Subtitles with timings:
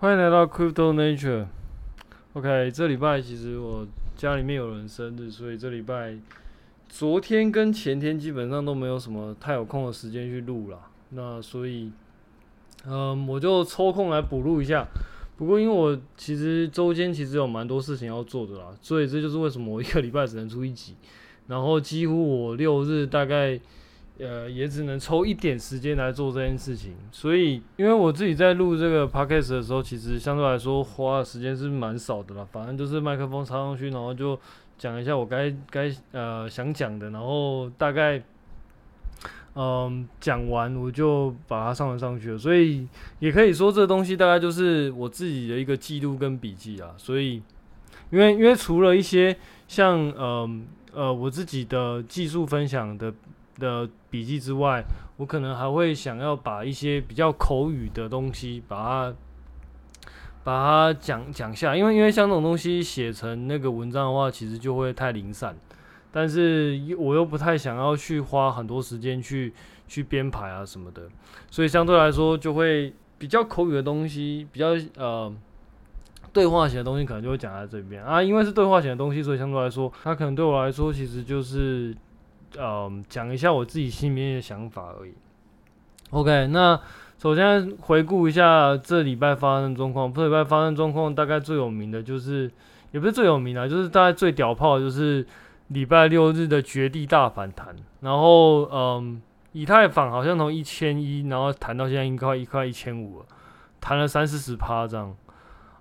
[0.00, 1.44] 欢迎来到 Crypto Nature。
[2.32, 6.16] OK，这礼拜其实我家里面有人生日，所以这礼拜
[6.88, 10.78] 昨天跟前天基本上都没有什么太有空的时间去录了。
[11.10, 11.92] 那所以，
[12.86, 14.88] 嗯，我就抽空来补录一下。
[15.36, 20.94] 不过因为我其实周间其实有蛮多事情要做的啦，所以这就是为什么我一个礼拜只能出一集。
[21.46, 23.60] 然后几乎我六日大概。
[24.20, 32.46] 呃，也只能抽一点时间来做这件事情，所以因为我自己在录这个 podcast 的时候，其实相对来说花的时间是蛮少的啦。
[32.52, 34.38] 反正就是麦克风插上去，然后就
[34.76, 38.22] 讲一下我该该呃想讲的，然后大概
[39.54, 42.38] 嗯、讲完我就把它上传上去了。
[42.38, 42.86] 所以
[43.20, 46.92] 也可以说这东西大概就是我自己的一个记录跟笔记啊。
[46.98, 47.42] 所以
[48.10, 49.34] 因为因为除了一些
[49.66, 50.60] 像呃
[50.92, 53.14] 呃我自己的技术分享的。
[53.60, 54.82] 的笔记之外，
[55.18, 59.14] 我可能还会想要把一些比较口语的东西，把它
[60.42, 65.54] 把它讲讲下，因为因为像这种东西写成那个文章的话，其实就会太零散，
[66.10, 69.52] 但是我又不太想要去花很多时间去
[69.86, 71.02] 去编排啊什么的，
[71.50, 75.30] 所以相对来说就会比较口语的东西，比较呃
[76.32, 81.94] 对话型的东西，可能就会讲在这边啊，因为是对话型的东西，所以相对来说，它可能对我来说其实就是。
[82.58, 85.12] 嗯，讲一下我自己心里面的想法而已。
[86.10, 86.80] OK，那
[87.18, 90.12] 首先回顾一下这礼拜发生状况。
[90.12, 92.50] 这礼拜发生状况大概最有名的就是，
[92.90, 95.24] 也不是最有名的，就是大概最屌炮的就是
[95.68, 97.76] 礼拜六日的绝地大反弹。
[98.00, 103.26] 然后，嗯，以太坊好像从一千一，然后弹到现在应该一块一千五了，
[103.80, 105.14] 弹了三四十趴这样。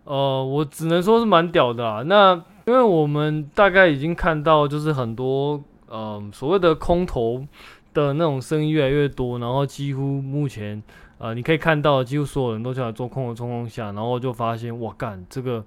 [0.04, 2.04] 呃，我只能说是蛮屌的啦。
[2.06, 2.36] 那
[2.68, 5.64] 因为我们大概已经看到，就是很多。
[5.92, 7.46] 嗯，所谓的空头
[7.94, 10.82] 的那种声音越来越多，然后几乎目前，
[11.18, 15.66] 呃，你可以看到，几乎所有人都在做空的状况下，然后就发现，哇干，这个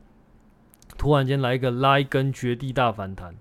[0.97, 3.35] 突然间来一个拉一根绝地大反弹，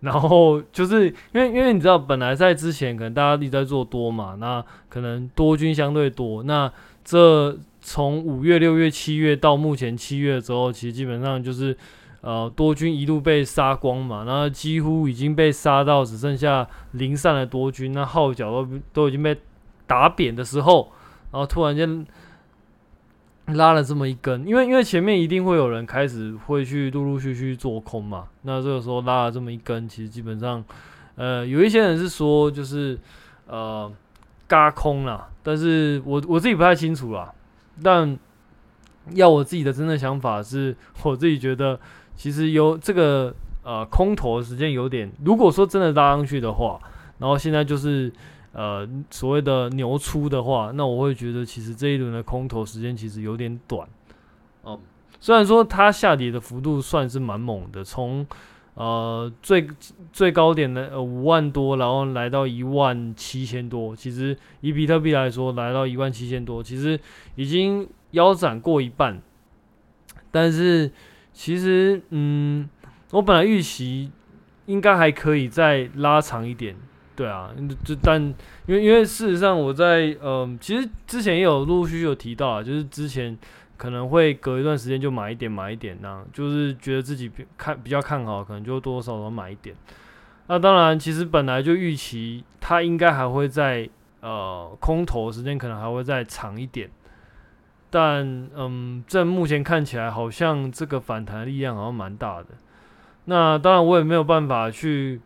[0.00, 6.72] 然后就是因为因为你知道，本来在之前可能大家一直在做多嘛，那可能多军相对多，那
[7.04, 11.76] 这从五月、六月、七月到目前七月之后，其实基本上就是。
[12.26, 19.38] 呃，多军一路被杀光嘛，然后几乎已经被杀到只剩下零散的多军，那号角都都已经被
[19.86, 20.90] 打扁的时候，
[21.30, 22.06] 然后突然间
[23.48, 30.64] 拉了这么一根，因为因为前面一定会有人开始会去陆陆续续做空嘛，那这个时候拉了这么一根，其实基本上，
[31.16, 32.98] 呃，有一些人是说就是
[33.46, 33.92] 呃
[34.48, 37.30] 嘎空啦，但是我我自己不太清楚啦，
[37.82, 38.18] 但
[39.10, 40.74] 要我自己的真正想法是，
[41.04, 41.78] 我自己觉得。
[42.16, 46.80] 其实有这个呃空头的时间有点，如果说真的拉上去的话，
[47.18, 48.12] 然后现在就是
[48.52, 53.88] 呃所谓的牛出的话，那我会觉得其实这一轮的空头时间其实有点短
[54.62, 54.78] 哦。
[55.18, 58.26] 虽然说它下跌的幅度算是蛮猛的，从
[58.74, 59.66] 呃最
[60.12, 66.98] 最高点的呃五万多，然后来到一万七千多，其实以比特币来说，来到一万七千多，其实
[67.34, 69.20] 已经腰斩过一半，
[70.30, 70.90] 但是。
[71.34, 72.66] 其实，嗯，
[73.10, 74.10] 我本来预期
[74.66, 76.76] 应该还可以再拉长一点，
[77.16, 77.52] 对啊，
[77.84, 78.22] 就但
[78.66, 83.36] 因为因为事实上我在，嗯，其实之前也有陆陆续续有提到啊，就是之前
[83.76, 87.28] 可能会隔一段时间就买一点买一点那，就是觉得自己
[87.58, 89.74] 看比较看好，可能就多多少少买一点。
[90.46, 93.88] 那当然，其实本来就预期它应该还会在，
[94.20, 96.88] 呃，空头时间可能还会再长一点。
[97.96, 102.46] 但嗯，在目前看起来好像这个反弹力量好像蛮大的。
[103.26, 105.20] 那当然我也没有办法去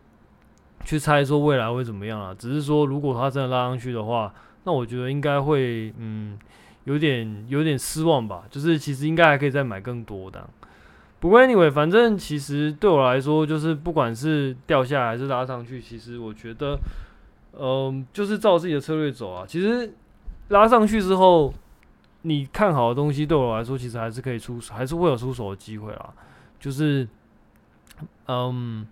[0.85, 2.31] 去猜说未来会怎么样啊。
[2.37, 4.31] 只是说如果它真的拉上去的话，
[4.65, 6.37] 那我觉得应该会嗯
[6.83, 8.43] 有点有点失望吧。
[8.51, 10.47] 就是其实应该还可以再买更多的。
[11.19, 16.77] 不过 anyway，反正其实对我来说，就是不管是掉下来还是拉上去，其实我觉得
[17.59, 19.43] 嗯就是照自己的策略走啊。
[19.47, 19.91] 其实
[20.49, 21.51] 拉上去之后。
[22.23, 26.13] 你看好的东西对我来说，其实还是可以出，还是会有出手的机会啦。
[26.59, 27.07] 就是，
[28.27, 28.85] 嗯，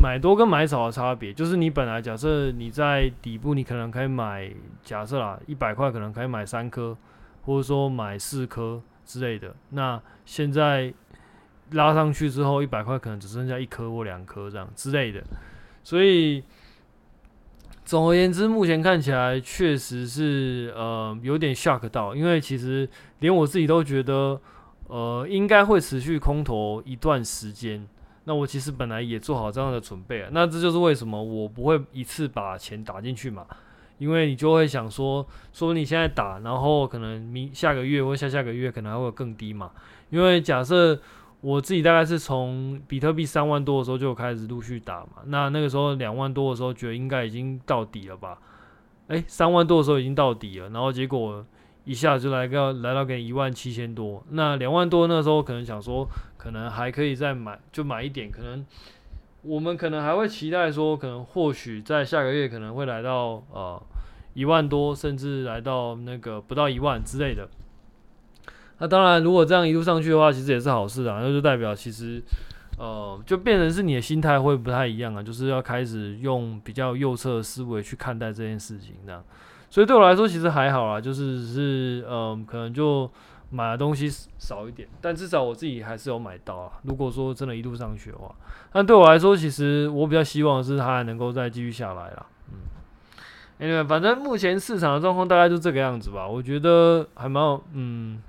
[0.00, 4.50] 买多跟买少的差别，就是你本来假设你在底部，你可能可以买，
[4.82, 6.96] 假设啦，一百块可能可以买三颗，
[7.42, 9.54] 或者说买四颗之类的。
[9.70, 10.92] 那现在
[11.72, 15.22] 拉上去之后，一百块可能只剩下一颗或两颗这样之类的，
[15.82, 16.42] 所以。
[17.84, 22.88] 总而言之，目前看起来确实是呃有点 shock 到，因为其实
[23.20, 24.40] 连我自己都觉得
[24.88, 27.86] 呃应该会持续空头一段时间。
[28.26, 33.44] 那我其实本来也做好这样的准备啊，那这就是为什么我不会一次把钱打进去嘛，
[33.98, 39.70] 因为你就会想说，说你现在打，然后可能明下个月或下下个月可能还会更低嘛。
[40.08, 40.98] 因为假设
[41.44, 48.38] 我自己大概是从比特币三万多的时候就开始陆续打嘛，那那个时候两万多的时候觉得应该已经到底了吧？
[49.08, 51.44] 诶，三万多的时候已经到底了，然后结果
[51.84, 56.08] 一下就来个来到给一万七千多，那两万多那时候可能想说
[56.38, 58.64] 可能还可以再买，就买一点，可能
[59.42, 63.82] 我们可能还会期待说，可能或许在下个月可能会来到呃
[64.32, 67.46] 一万多，甚至来到那个不到一万之类的。
[68.78, 72.22] 那当然，如果这样一路上去的话，其实也是好事啊，那就代表其实。
[72.76, 79.22] 呃，就变成是你的心态会不太一样啊，就是要开始用比较右侧的思维去看待这件事情，这样。
[79.70, 83.08] 所以对我来说，其实还好啦，就是是呃，可能就
[83.50, 86.72] 买的东西少一点，但至少我自己还是有买到啊。
[86.82, 88.34] 如果说真的一路上去的话，
[88.72, 92.26] 但对我来说，其实我比较希望是它还能够再继续下来啦。
[92.50, 92.58] 嗯
[93.60, 96.26] ，Anyway，反正目前市场的状况大概就这个样子吧。
[96.26, 98.20] 我觉得还蛮，嗯。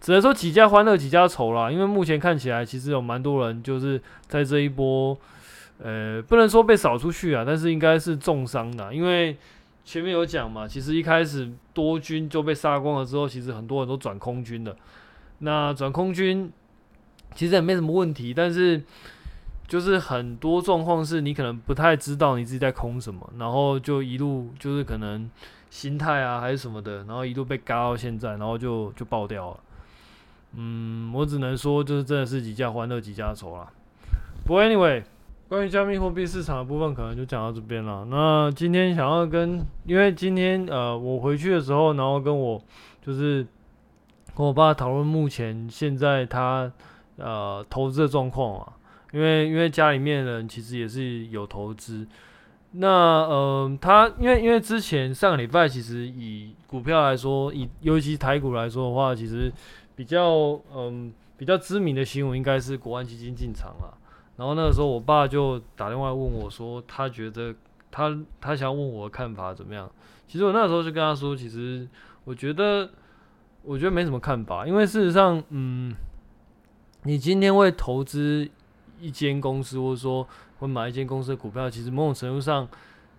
[0.00, 5.16] 只能说几家欢乐几家愁啦，因为目前看起来其实有蛮多人就是在这一波，
[5.78, 9.36] 呃，不能说被扫出去啊，但是应该是重伤的，因为
[9.84, 14.74] 前面有讲嘛，其实一开始多军就被杀光了之后，其实很多人都转空军的。
[15.40, 16.50] 那转空军
[17.34, 18.82] 其实也没什么问题，但是
[19.68, 25.30] 就是很多状况是你可能不太知道你自己在空什么，然后就一路就是可能
[25.68, 29.60] 心态啊还是什么的，然后一路被嘎到现在，然后就就爆掉了。
[30.56, 33.70] 嗯，我只能说，就是真的是几家欢乐几家愁啦。
[34.44, 35.00] 不过，anyway，
[35.48, 38.04] 关于加密货币市场的部分，可能就讲到这边了。
[38.06, 42.60] 那今天想要跟，因为今天呃，我回去的时候，然后跟我
[43.00, 43.46] 就是
[44.34, 46.72] 跟我爸讨论目前现在他
[47.16, 48.72] 呃投资的状况啊。
[49.12, 52.04] 因为因为家里面人其实也是有投资。
[52.72, 59.52] 那呃，他因为因为之前上个礼拜其实以股票来说，以尤其台股来说的话，其实。
[60.00, 63.98] 比较嗯比较知名的新闻应该是国安基金进场了，
[64.38, 67.54] 然后那个时候我爸就打电话问我说，他觉得
[67.90, 69.90] 他他想问我的看法怎么样？
[70.26, 71.86] 其实我那时候就跟他说，其实
[72.24, 72.88] 我觉得
[73.62, 75.94] 我觉得没什么看法，因为事实上，嗯，
[77.02, 78.48] 你今天会投资
[78.98, 80.26] 一间公司，或者说
[80.60, 82.66] 会买一间公司的股票，其实某种程度上。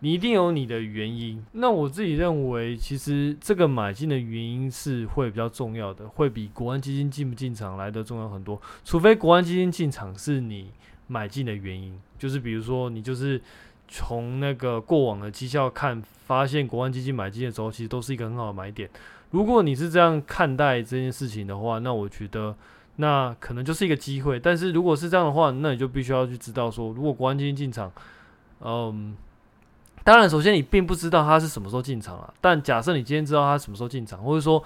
[0.04, 1.46] 你一定有你的原因。
[1.52, 8.60] 那我自己认为，其实这个买进的原因是会比较重要的，会比国安基金进不进场来得重要很多。
[8.84, 10.72] 除非国安基金进场是你
[11.06, 13.40] 买进的原因，就是比如说你就是
[13.88, 18.90] 从那个过往的绩效看，发现国安基金买进的时候，其实都是一个很好的买点。
[19.30, 22.56] 如果你是这样看待这件事情的话，那我觉得
[22.96, 24.40] 那可能就是一个机会。
[24.40, 27.92] 但是如果是这样的话，那你就必须要去知道说，如果国安基金进场，
[28.62, 29.16] 嗯。
[30.04, 32.34] 当然，首先你并不知道他是什么时候进场啊。
[32.42, 34.64] 但假设你今天知道他什么时候进场，或者说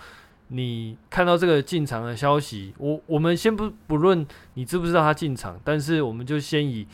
[0.48, 6.88] 你看到这个进场的消息，我我们先不不论你知不知道他进场，但是我们就先以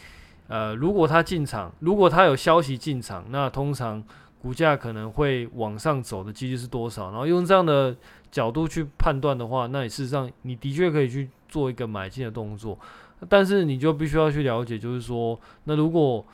[0.48, 4.04] 呃，如果他进场，如果他有消息进场，那通常
[4.42, 7.12] 股价可能会往上走的几率是多少？
[7.12, 7.96] 然后用这样的
[8.32, 12.78] 角度去判断的话，那你事实上你的确可以去做一个买进的动作，
[13.30, 16.26] 但是你就必须要去了解，就是说，那如果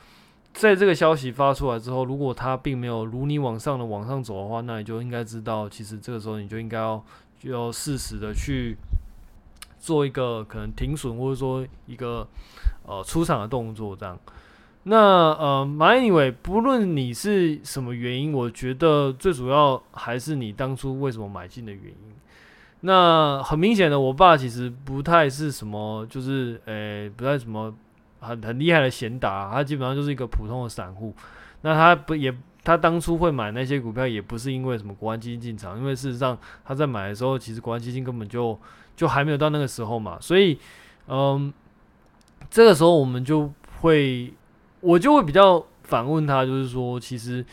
[0.54, 7.04] 在这个消息发出来之后，如果它并没有如你往上的往上走的话，那你就应该知道，其实这个时候你就应该要
[7.38, 8.76] 就要适时的去
[9.78, 12.26] 做一个可能停损或者说一个
[12.84, 14.18] 呃出场的动作，这样。
[14.82, 22.14] 那呃，anyway，不论你是什么原因，我觉得最主要还是你当初为什么买进的原因。
[22.80, 27.72] 那很明显的，我爸其实不太是什么，就是诶、不太什么。
[28.20, 31.14] 很很厉害的贤达，他基本上就是一个普通的散户。
[31.62, 32.32] 那他不也，
[32.62, 38.56] 他当初会买那些股票，也不是因为什么国安基金进场，因为事实上他在买的时候，其实国安基金根本就
[38.94, 40.18] 就还没有到那个时候嘛。
[40.20, 40.56] 所以，
[41.08, 41.52] 嗯，
[42.48, 44.32] 这个时候我们就会，
[44.80, 47.44] 我就会比较反问他，就是说，其实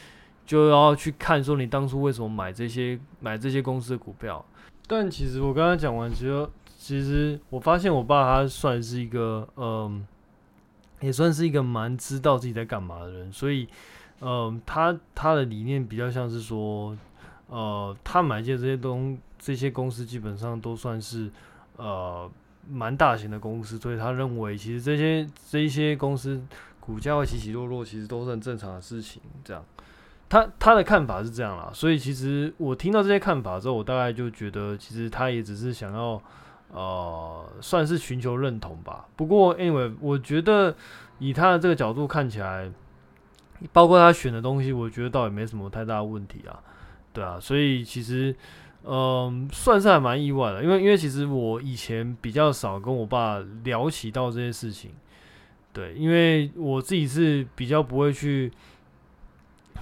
[0.46, 4.46] 就要去看说你当初为什么买这些买这些公司的股票。
[4.86, 10.06] 但其实我刚刚讲完其实，其实我发现我爸他算是一个，嗯。
[11.06, 13.68] 也算是一个蛮知道自己在干嘛的人，所以，
[14.20, 16.98] 呃，他他的理念比较像是说，
[17.48, 21.30] 呃，他买进这些东这些公司基本上都算是
[21.78, 22.28] 呃
[22.68, 26.42] 蛮大型的公司，所以他认为其实这些这些公司
[26.80, 29.22] 股价会起起落落，其实都是很正常的事情。
[29.44, 29.64] 这样，
[30.28, 36.20] 他他的看法是这样啦，所以其实我听到这些看法之后，我大概就觉得其实他也只是想要。
[36.72, 39.06] 呃，算是寻求认同吧。
[39.16, 40.76] 不过，anyway，我觉得
[41.20, 42.70] 以他的这个角度看起来，
[43.72, 46.60] 包括他选的东西，我觉得倒也没什么太大问题啊，
[47.14, 48.36] 对啊，所以其实，
[48.84, 54.92] 嗯，算是还蛮意外的，因为因为其实我以前比较少跟我爸聊起到这些事情，
[55.72, 58.52] 对，因为我自己是比较不会去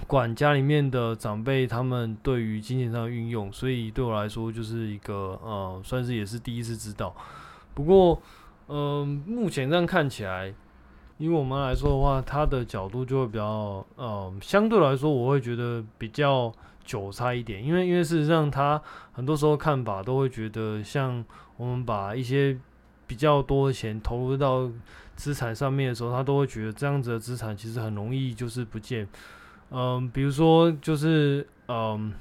[0.06, 7.14] 管家里面的长辈他们对于金钱上的运用，所以对我来说就是一个，呃，算是也是第一次知道，
[7.74, 8.20] 不过，
[8.68, 10.54] 嗯，目前这样看起来。
[11.16, 16.52] 因为我们来说的话，他的角度就会比较，呃，相对来说，我会觉得比较
[16.84, 17.64] 韭菜一点。
[17.64, 18.82] 因为，因为事实上，他
[19.12, 21.24] 很多时候看法都会觉得，像
[21.56, 22.58] 我们把一些
[23.06, 24.68] 比较多的钱投入到
[25.14, 29.06] 资产上面的时候，他都会觉得这样子的资产其实很容易就是不见。
[29.70, 32.12] 嗯、比如说，就是，嗯、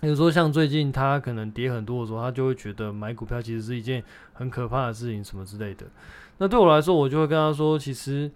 [0.00, 5.86] 比如说像最近他可能跌很多的时候，他就会觉得买股票其实是一件很可怕的事情，什么之类的。
[6.38, 8.30] 那对我来说，我就会跟他说，其实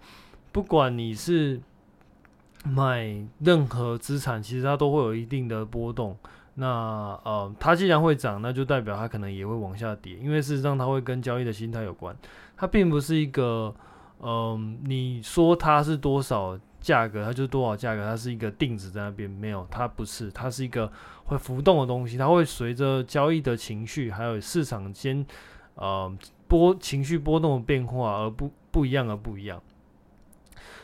[0.51, 1.61] 不管你是
[2.65, 6.17] 买任何资产，其实它都会有一定的波动。
[6.55, 6.67] 那
[7.23, 12.15] 呃，它既然会涨，那就代表它可能也会往下跌，因为事实上它会跟交易的心态有关。
[12.55, 13.73] 它并不是一个，
[14.21, 20.91] 嗯、你说它是多少价格，它就是多少价格，它是一个定值在那边，没有，它不是，它是一个
[21.23, 25.25] 会浮动的东西，它会随着交易的情绪，还有市场间，
[25.73, 26.15] 呃。
[26.45, 29.59] 波情绪波动的变化，而不不一样，而不一样。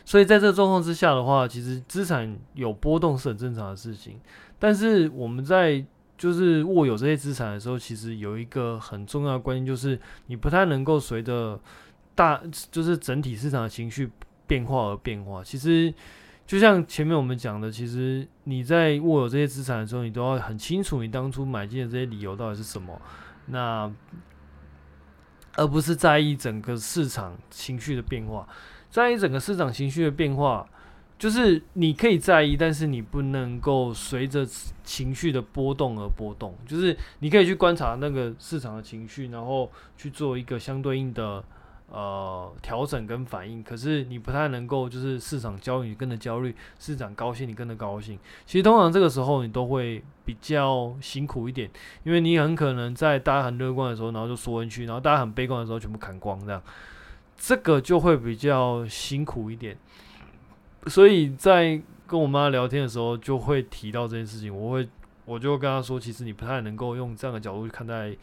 [0.03, 4.19] 所以在这状况之下的话，其实资产有波动是很正常的事情。
[4.57, 5.85] 但是我们在
[6.17, 11.59] 就是握有这些资产的时候，其实有一个很重要的观念，就是你不太能够随着
[12.15, 12.41] 大
[12.71, 14.09] 就是整体市场的情绪
[14.49, 15.43] 变化而变化。
[15.43, 15.93] 其实
[16.47, 22.99] 就像前面我们讲的，其实你在握有这些资产的时候，你都要很清楚你当初买进的这些理由到底是什么。
[23.45, 23.91] 那
[25.55, 28.47] 而不是在意整个市场情绪的变化，
[28.89, 30.67] 在意整个市场情绪的变化，
[31.19, 34.43] 就是你可以在意，但是你不能够随着
[34.83, 36.57] 情绪的波动而波动。
[36.65, 41.43] 就是你可以去观察那个市场的情绪，然后去做一个相对应的。
[41.91, 48.19] 呃，调整跟反应，可是你不太能够，就是市场焦虑你跟着焦虑，市场高兴你跟着高兴。
[48.45, 51.67] 其实通常这个时候你都会比较辛苦一点，
[52.03, 56.61] 因为你很可能在大家很乐观的时候，然后就缩进去，然后大家很悲观的时候全部砍光，这样，
[57.35, 59.75] 这个就会比较辛苦一点。
[60.85, 64.87] 所以在跟我妈聊天的时候，就会提到这件事情，我会
[65.25, 68.15] 我就跟她说，其实你不太能够用这样的角度去看待。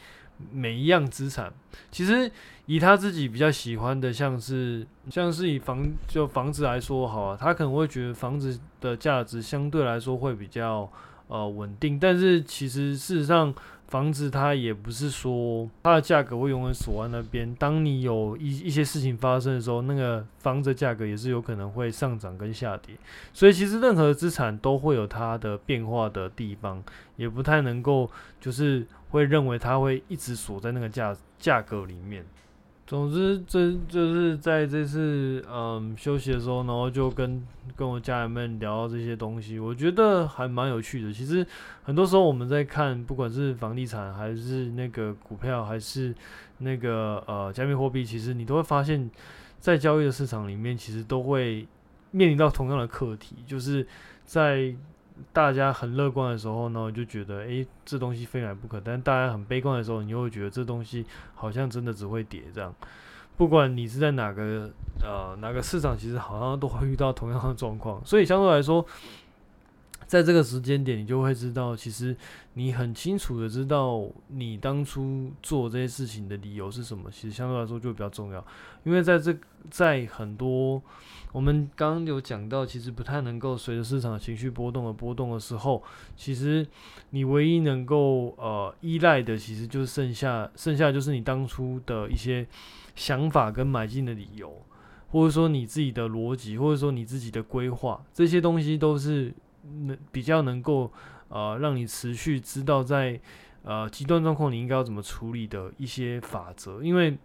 [0.53, 1.53] 每一样资产，
[1.91, 2.31] 其实
[2.67, 10.91] 以他自己比较喜欢的，像是像是以房就房子来说好啊，他可能会觉得房子的价值相对来说会比较
[11.29, 13.55] 呃稳定，但是其实事实上。
[13.89, 17.55] 房子它也不是说它的价格会永远锁在那边。
[17.55, 22.97] 当你有一一些事情发生的时候，那个房子价格也是有可能会上涨跟下跌。
[23.33, 26.83] 所以其实任何资产都会有它的变化的地方，
[27.17, 32.25] 也不太能够就是会认为它会一直锁在那个价价格里面。
[32.87, 41.13] 总之，这就是在这次嗯休息的时候，然后就跟跟我家人们聊到这些东西，我觉得还蛮有趣的。
[41.13, 41.45] 其实
[41.83, 46.15] 很多时候我们在看，不管是房地产，还是那个股票，还是
[46.59, 49.11] 那个呃加密货币，其实你都会发现，
[49.59, 51.67] 在交易的市场里面，其实都会
[52.13, 53.85] 面临到同样的课题，就是
[54.25, 54.73] 在。
[55.33, 61.05] 大家很乐观的时候呢，就觉得诶、这东西非买不可；但大家很悲观的时候，你又会觉得这东西
[61.35, 62.43] 好像真的只会跌。
[62.55, 62.75] 这样，
[63.37, 64.71] 不管你是在哪个
[65.03, 68.05] 呃哪个市场，其实好像都会遇到同样的状况。
[68.05, 68.85] 所以相对来说，
[70.07, 72.17] 在这个时间点，你就会知道，其实
[72.55, 77.11] 你很清楚的知道你当初做这些事情的理由是什么。
[77.11, 78.45] 其实相对来说就比较重要，
[78.85, 79.37] 因为在这
[79.69, 80.81] 在很多
[81.33, 85.83] 我们刚刚有讲到，其实不太能够随着市场情绪波动而波动的时候，
[86.17, 86.65] 其实
[87.11, 92.47] 你唯一能够呃依赖的，其实就是剩下剩下就是你当初的一些
[92.95, 94.63] 想法跟买进的理由，
[95.09, 99.35] 或者说你自己的逻辑，或者说你自己的规划，这些东西都是。
[99.87, 100.91] 能比较能够
[101.29, 103.21] 呃让你持续知道在
[103.63, 107.17] 呃极端状况你应该要怎么处理的一些法则，因为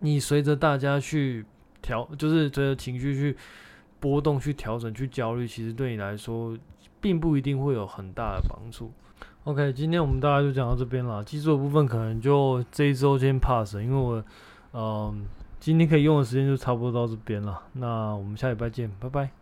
[0.00, 1.44] 你随着大家去
[1.82, 3.36] 调，就是随着情绪去
[4.00, 6.56] 波动、去调整、去焦虑，其实对你来说
[7.00, 8.92] 并不一定会有很大的帮助。
[9.44, 14.22] OK，今天我们大概就讲到这边了，技术的部分可能就这一周先 pass，因为我
[14.72, 15.26] 嗯、
[15.58, 17.62] 今天可以用的时间就差不多到这边了。
[17.72, 19.37] 那我们下礼拜见，拜拜。